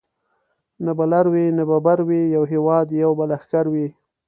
[0.83, 3.87] نه به لر وي نه به بر وي یو هیواد یو به لښکر وي